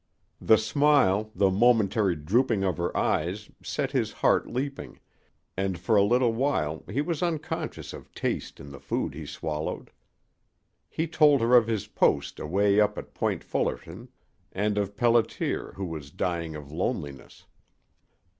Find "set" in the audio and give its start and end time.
3.61-3.91